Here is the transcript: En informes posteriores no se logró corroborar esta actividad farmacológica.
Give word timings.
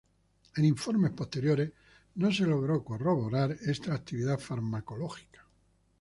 En 0.59 0.63
informes 0.69 1.11
posteriores 1.11 1.73
no 2.15 2.31
se 2.31 2.47
logró 2.47 2.83
corroborar 2.83 3.51
esta 3.61 3.93
actividad 3.93 4.39
farmacológica. 4.39 5.45